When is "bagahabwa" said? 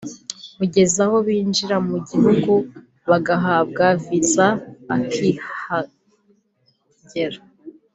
3.09-3.85